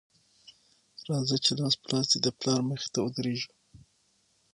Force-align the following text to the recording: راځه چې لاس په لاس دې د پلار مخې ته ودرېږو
راځه 1.07 1.35
چې 1.43 1.51
لاس 1.59 1.75
په 1.81 1.87
لاس 1.91 2.07
دې 2.11 2.19
د 2.23 2.27
پلار 2.39 2.61
مخې 2.69 2.87
ته 2.93 2.99
ودرېږو 3.01 3.51